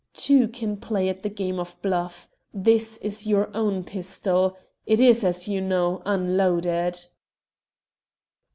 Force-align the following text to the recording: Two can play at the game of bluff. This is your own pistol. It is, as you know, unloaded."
Two 0.15 0.47
can 0.47 0.77
play 0.77 1.09
at 1.09 1.21
the 1.21 1.29
game 1.29 1.59
of 1.59 1.79
bluff. 1.83 2.27
This 2.51 2.97
is 3.03 3.27
your 3.27 3.55
own 3.55 3.83
pistol. 3.83 4.57
It 4.87 4.99
is, 4.99 5.23
as 5.23 5.47
you 5.47 5.61
know, 5.61 6.01
unloaded." 6.07 7.05